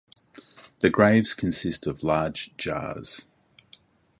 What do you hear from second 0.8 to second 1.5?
graves